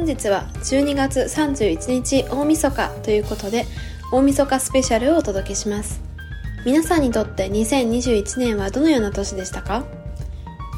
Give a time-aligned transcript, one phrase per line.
[0.00, 3.66] 本日は12月31日大晦日ということで
[4.10, 6.00] 大晦日スペシャルをお届けします。
[6.64, 9.84] 皆さんにとって2021年はどのような年でしたか？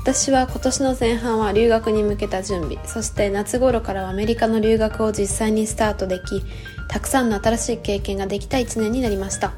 [0.02, 6.42] 私は今年の前半は留学に向けた準備そして夏頃からはアメリカの留学を実際にスタートでき
[6.88, 9.52] たくさんの新しい経験ができた1年になりました。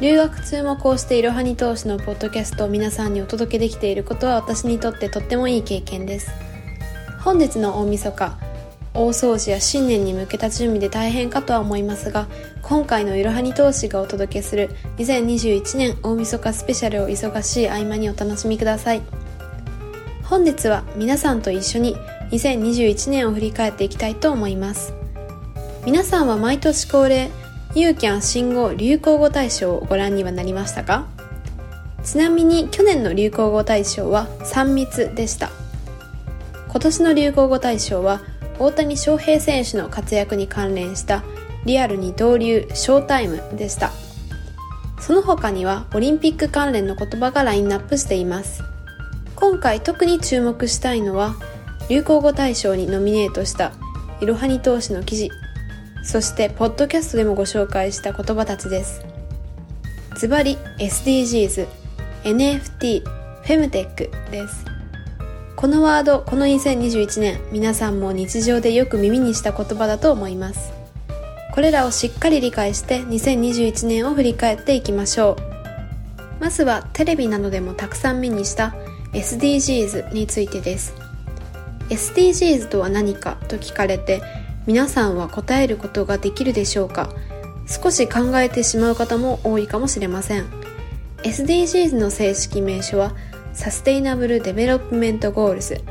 [0.00, 6.49] 留学中もこうしていろはに投資のポッドキャストを皆さんにお届けできていることは私にとってとってもいい経験です。
[7.22, 8.38] 本日の大晦日
[8.92, 12.26] 大掃除や新年に向けた準備で大変かとは思いますが
[12.62, 19.02] 今回のいろはに投資がお届けする2021年大晦日スペシャルを忙しい合間にお楽しみください。
[20.24, 21.96] 本日は皆さんと一緒に
[22.30, 24.94] 2021年を振り返っていきたいと思います。
[25.84, 27.30] 皆さんは毎年恒例
[27.74, 31.06] ユーキャン新語・流行語大賞をご覧にはなりましたか？
[32.02, 35.50] ちなみに去年の流行語大賞は3密でした。
[36.70, 38.20] 今年の流行語大賞は
[38.60, 41.24] 大谷翔平選手の活躍に関連した
[41.64, 43.90] リアル二刀流ショータイムでした。
[45.00, 48.62] その他にはオリンピック関連の言葉がラインナップしています。
[49.34, 51.34] 今回特に注目したいのは
[51.88, 53.72] 流行語大賞にノミネートした
[54.20, 55.30] いろはに投資の記事。
[56.04, 59.04] そしてポッドキャストでもご紹介した言葉たちです。
[60.16, 61.66] ズバリ SDGs
[62.22, 64.69] NFT フェムテックです。
[65.60, 70.72] このワード、この2021年、皆さんも日常でよく耳にした言葉だと思います。
[71.52, 75.36] これらをしっかり理解して2021年を振り返っていきましょ
[76.38, 76.40] う。
[76.40, 78.74] まずはテレビなどでもたくさん目にした
[79.12, 80.94] SDGs についてです。
[81.90, 84.22] SDGs とは何かと聞かれて
[84.66, 87.10] 皆さんは答えることができるでしょうか？
[87.66, 90.46] 少し考えてしまう方も多いかもしれません。
[91.18, 93.12] SDGs の正式名称は
[93.60, 95.82] Sustainable Development Goals。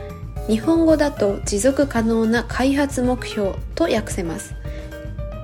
[0.48, 4.56] 日本語だと持続可能な開発目標と訳せます。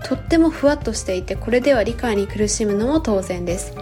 [0.04, 3.76] とってもふわっとしていてこれでは理解に苦しむのも当然です。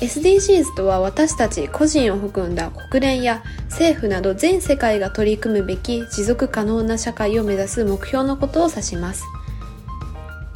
[0.00, 9.24] SDGs とは私たち個人を含んだ国連や政府など全世界が取り組むべき持続可能な社会を目指す目標のことを指します。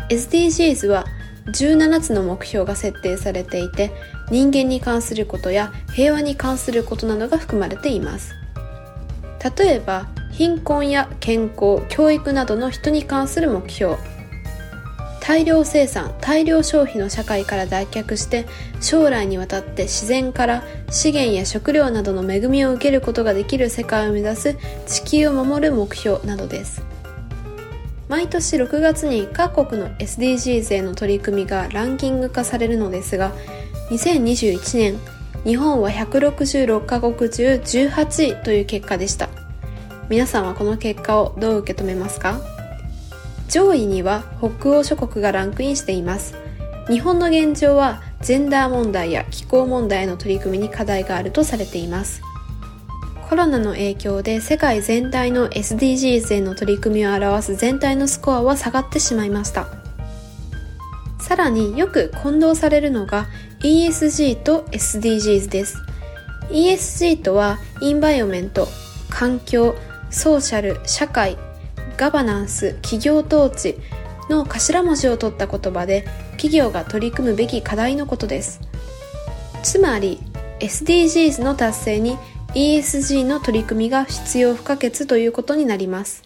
[0.09, 1.05] SDGs は
[1.47, 3.93] 17つの目標が設定されていて
[4.31, 8.35] 人間に関することや平和に関することなどが含まれています。
[9.59, 13.97] 例えば貧困や健康教育などの人に関する目標。
[15.21, 18.47] 大量生産大量消費の社会から脱却して
[18.81, 26.86] 将来にわたって自然から資源や食料などの恵みを受けることができる世界を目指す地球を守る目標などです。
[28.09, 33.33] 毎年6月に各国の SDGs への取り組みがランキング化されるのですが
[33.91, 34.99] 2021年
[35.45, 39.29] 日本は166カ国中18位という結果でした。
[40.09, 42.41] 皆さんはこの結果をどう受け止めますか？
[43.49, 46.35] 上位には北欧諸国がランクインしています。
[46.89, 52.23] 日本の現状はジェンダー問題や気候問題への取り組みに課題があるとされています。
[53.29, 59.67] コロナの影響で世界全体の SDGs への取り組みを表す全体のスコアは下がってしまいました。
[61.19, 63.27] さらによく混同されるのが
[63.61, 65.83] ESG と SDGs です。
[66.51, 68.69] ESG とはインバイオメント
[69.11, 69.75] 環境
[70.09, 71.37] ソーシャル社会
[71.97, 73.77] ガバナンス企業統治
[74.31, 78.61] の頭文字を取った言葉で企業が取り組むべき課題のことです。
[79.65, 80.21] つまり
[80.61, 82.17] SDGs の達成に
[82.57, 86.23] ESG の取り組みが必要不可欠ということになります。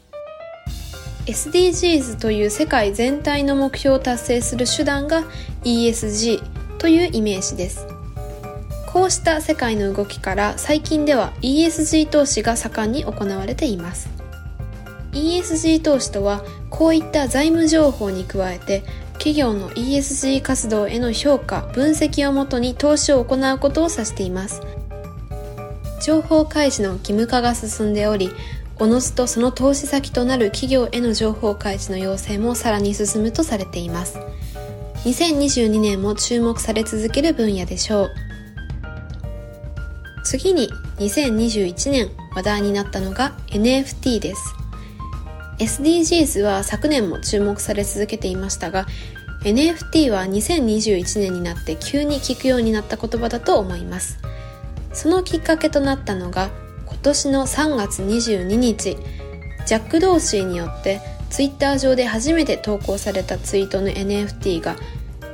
[1.26, 5.24] SDGs という世界全体の目標を達成する手段が
[5.64, 6.40] ESG
[6.78, 7.84] というイメージです。
[8.86, 14.08] こうした世界の動きから最近では ESG 投資が盛んに行われています。
[15.10, 18.84] ESG 投資とはこういった財務情報に加えて
[19.14, 24.62] 企業の ESG 活動への評価分析をもとに投資を行うことを指しています。
[26.00, 28.30] 情報開示の義務化が進んでおり、
[28.78, 34.18] おのずとその投資先となる企業への情報開示の要請もさらに進むとされています。
[35.04, 38.10] 2022年も注目され続ける分野でしょう。
[40.24, 40.68] 次に
[40.98, 44.60] 2021年話題になったのが NFT です。
[45.60, 48.86] SDGs は昨年も注目され続けていましたが
[49.44, 54.18] NFT は2021年になって急に聞くようになった言葉だと思います
[54.92, 56.50] そのきっかけとなったのが
[56.86, 58.96] 今年の3月22日
[59.66, 61.00] ジャック・ドーシーによって
[61.30, 64.76] ツイッター上で初めて投稿されたツイートの NFT が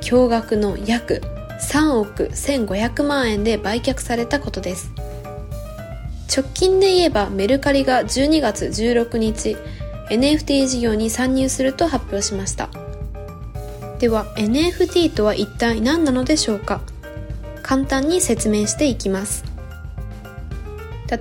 [0.01, 1.21] 驚愕の約
[1.59, 4.91] 3億1500万円で売却されたことです。
[6.35, 9.57] 直近で言えばメルカリが12月16日
[10.11, 12.69] NFT 事業に参入すると発表しました。
[13.97, 16.81] では NFT とは一体何なのでしょうか？
[17.67, 19.43] 簡単に説明していきます。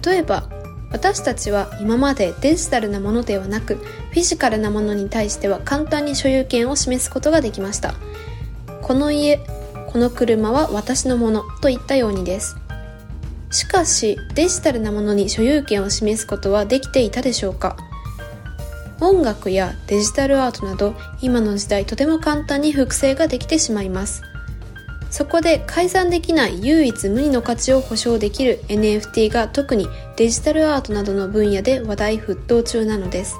[0.04, 0.48] 例えば
[0.92, 7.94] 私たちは今までデジタルなものではなくフィジカルなものに対しては簡単に所有権を示すことができました。
[8.80, 9.40] この家
[9.88, 12.56] この車は私のものといったようにです。
[13.50, 17.76] しかしデジタルなものに所有権を示すことはできていたでしょうか？
[19.00, 24.22] 音楽やデジタルアートなど今の時代とても簡単に複製ができてしまいます。
[25.10, 33.36] そこで改ざんできない唯一無二の価値を保証できる NFT が特にデジタルアートなどの分野で話題沸騰中なのです。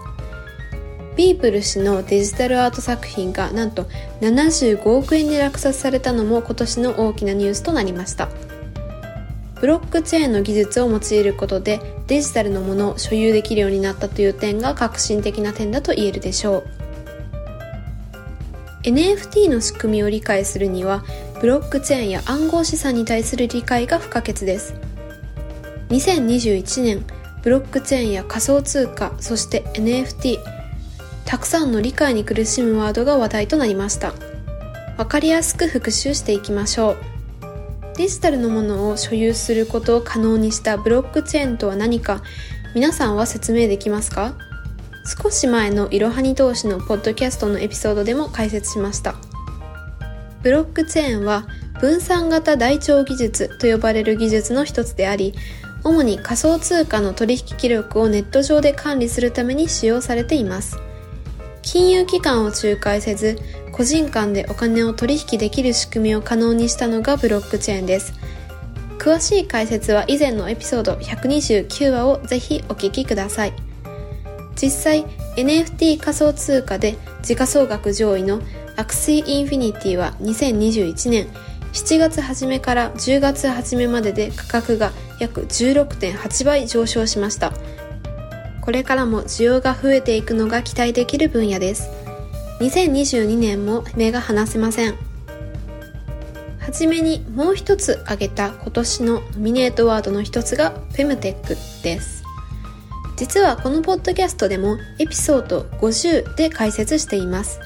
[1.16, 3.84] ビープル氏のデジタルアート作品がなんと
[4.20, 8.28] 75億円で落札されたのも今年の大きなニュースとなりました。
[9.60, 16.64] ブロックチェーンの技術を用いることでデジタルのものを所有できるようになったという点が革新的な点だと言えるでしょう。
[18.82, 21.04] NFT の仕組みを理解するには
[21.40, 24.74] ブロックチェーンや暗号資産に対する理解が不可欠です。
[25.90, 27.04] 2021年
[27.42, 30.38] ブロックチェーンや仮想通貨そして NFT
[31.24, 34.14] たくさんの理解に苦しむワードが話題となりました。
[34.96, 36.96] わかりやすく復習していきましょう。
[37.96, 42.22] デジタルのものを所有することを可能にしたブロックチェーンとは何か
[42.74, 44.34] 皆さんは説明できますか？
[45.22, 49.14] 少し前のいろはに投資のポッドキャストのエピソードでも解説しました。
[50.46, 51.44] ブロックチェーンは
[51.81, 55.34] 分散型台帳技術と呼ばれる技術の一つであり
[55.82, 60.78] 主に仮想通貨の取引記録をネット上で管理するために使用されています。
[61.62, 63.40] 金融機関を仲介せず
[63.72, 68.14] 個人間でお金を取引できる仕組みを可能にしたのがブロックチェーンです。
[69.00, 73.52] 詳しい解説は以前のエピソード129話をぜひお聞きください。
[74.54, 75.06] 実際
[75.37, 78.40] NFT 仮想通貨で時価総額上位の
[78.76, 81.26] Axie Infinity は2021年
[81.73, 87.52] 7月初めから10月初めまでで価格が約16.8倍上昇しました
[88.61, 92.06] これからも需要が増えていくのが期待できる分野です
[92.61, 94.94] 2022年も目が離せません。
[96.58, 102.25] はじめにもう一つ挙げた今年のノミネートワードの一つがフェムテックです。
[103.17, 107.61] 実はこのポッドキャストでもエピソード50で解説しています。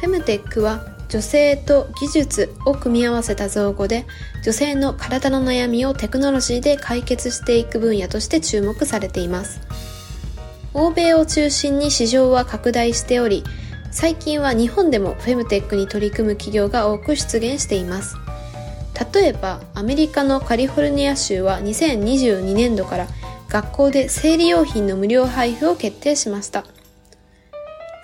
[0.00, 4.06] フェムテックは女性と技術を組み合わせた造語で
[4.44, 9.60] 女性の体の悩みをテクノロジーで解決していく分野として注目されています。
[10.74, 13.42] 欧米を中心に市場は拡大しており
[13.90, 18.16] 最近は日本でもフェムテックに取り組む企業が多く出現しています
[19.12, 23.06] 例えばアメリカのカリフォルニア州は2022年度から
[23.48, 26.64] 学校で生理用品の無料配布を決定しました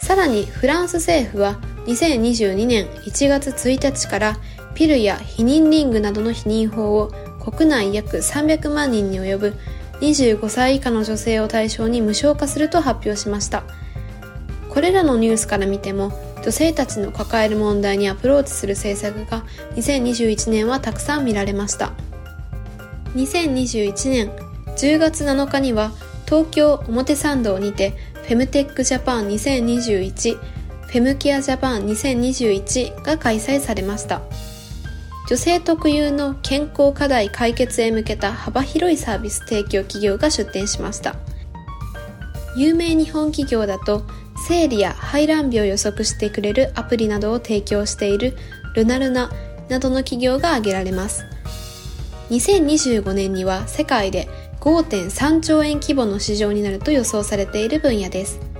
[0.01, 4.37] さらにフランス政府は2022年1月1日から
[4.75, 9.55] ピルや避妊リングなどの避妊法を国内約300万人に及ぶ
[10.01, 13.65] 25歳以下の女性を対象に無償化すると発表しました。
[14.69, 16.13] これらのニュースから見ても
[16.43, 19.45] 女性たちの抱える問題にアプローチする政策が
[19.77, 21.93] 2021年はたくさん見られました。
[23.15, 24.31] 2021年
[24.77, 25.93] 10月7日には
[26.27, 27.91] 東京表参道にて
[28.25, 30.39] フェムテックジャパン2021
[30.89, 34.23] フェムケアジャパン2021が開催されました。
[35.29, 41.17] 女性特有の健康課題解決へ向けた幅広いサービス提供企業が出展しました。
[42.57, 44.05] 有名日本企業だと
[44.47, 48.37] 生理や排卵日を予測してくれるアプリなどを提供している
[48.75, 49.31] ルナルナ
[49.69, 51.25] などの企業が挙げられます。
[52.31, 54.29] 2025年には世界で
[54.61, 58.54] 5.3兆円規模の市場になると予想されている分野です。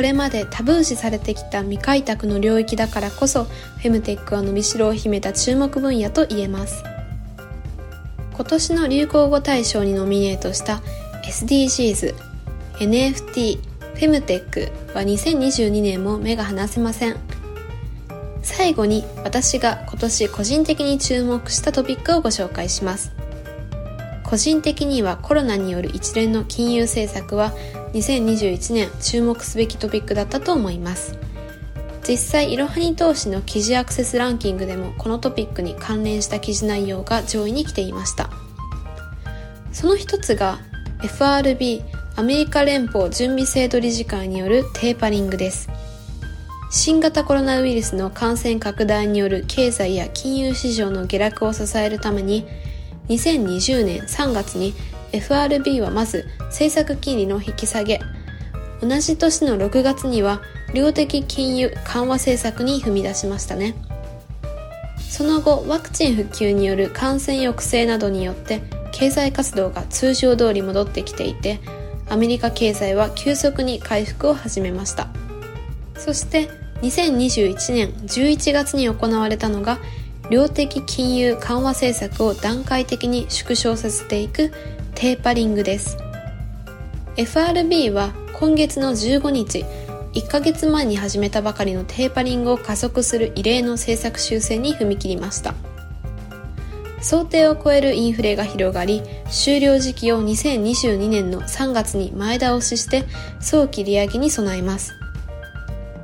[0.00, 6.82] これまでタブー視されてきた未開拓の領域だからこそフェムテックは伸びしろを秘めた注目分野と言えます。
[8.32, 10.80] 今年の流行語大賞にノミネートした
[11.24, 12.14] SDGs、
[12.78, 17.16] NFT、フェムテックは2022年も目が離せません。
[18.40, 23.19] 最後に私が今年個人的に注目したトピックをご紹介します。
[24.30, 27.52] 個人的にはコロナによる一連の金融政策は
[27.94, 31.18] 2021年注目すべきトピックだったと思います。
[32.06, 38.30] 実際、いろはに投資の記事アクセスランキングでもこのトピックに関連した記事内容が上位に来ていました。
[39.72, 40.60] その一つが
[41.02, 41.82] FRB
[42.14, 45.68] アメリカ連邦準備制度理事会によるテーパリングです。
[46.70, 52.46] 新型コロナウイルスの感染拡大による経済や金融市場の下落を支えるために
[53.08, 54.74] 2020年3月に
[55.12, 58.00] FRB はまず政策金利の引き下げ。
[58.80, 60.40] 同じ年の6月には
[60.72, 63.74] 量的金融緩和政策に踏み出しましたね。
[64.98, 71.60] その後ワクチン普及による感染抑制などによって経済活動が通常通り戻ってきていて
[72.08, 75.08] アメリカ経済は急速に回復を始めました。
[75.96, 76.48] そして
[76.80, 79.78] 2021年11月に行われたのが
[80.30, 84.52] 量的金融緩和政策を段階的に縮小させていく
[84.94, 85.96] テーパリングです。
[87.16, 89.64] FRB は今月の15日
[90.14, 95.54] 1ヶ月前に始めたばかりのテーパリングを加速する異例の政策修正に踏み切りました。
[97.00, 103.04] 想定を超えるインフレが広がり終了時期を2022年の3月に前倒しして
[103.40, 104.94] 早期利上げに備えます。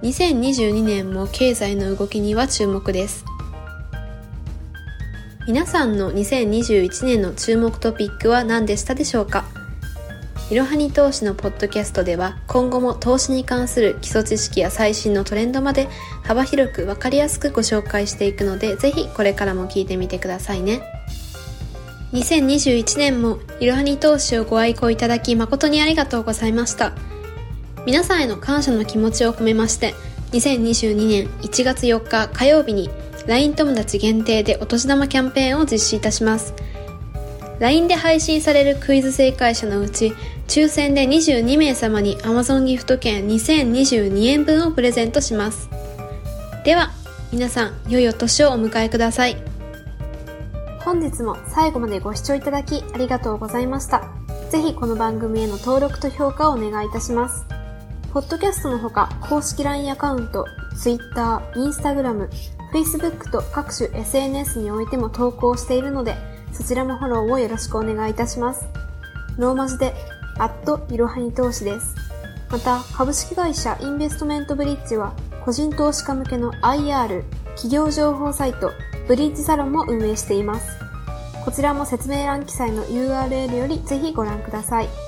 [0.03, 3.25] 2022年も経済の動きには注目です。
[5.47, 9.45] 皆さんの2021年の注目トピックは何でしたでしょうか？
[10.51, 15.89] いろはに投資のポッドキャストでは今後も投資に関する基礎知識や最新のトレンドまで
[16.25, 20.83] 幅広くわかりやすくご紹介していくのでぜひこれからも聞いてみてくださいね。
[22.13, 26.93] 2021年もいろはに投資をご愛顧いただき誠にありがとうございました。
[27.87, 29.95] 皆さんへの感謝の気持ちを込めまして、
[30.33, 32.91] 2022年1月4日火曜日に
[33.27, 36.55] LINE 友達限定でお年玉キャンペーンを実施いたします。
[37.59, 40.15] LINE で配信されるクイズ正解者のうち、
[40.47, 45.69] 抽選で22名様に Amazon ギフト券2022円分をプレゼントします。
[46.65, 46.91] では、
[47.33, 49.37] 皆さん、良いお年をお迎えください。
[50.81, 54.09] 本日も最後までご視聴いただきありがとうございました。
[54.51, 57.45] ぜひこの番組への登録と評価をお願いいたします。
[58.13, 60.45] ポッドキャストのほか、公式 LINE アカウント、
[60.81, 62.29] Twitter、Instagram、
[62.77, 66.15] Facebook と各種 SNS においても投稿しているので、
[66.53, 68.67] そちらもフォローをよろしくお願いいたします。
[69.39, 69.95] ローマ字で、
[70.39, 71.95] アットいろはに投資です。
[72.51, 78.73] また、株式会社インベストメントブリッジは、個人投資家向けの IR、企業情報サイト、
[79.09, 80.69] ブリッジサロンも運営しています。
[81.47, 85.06] こちらも説明欄記載の URL よりぜひご覧ください。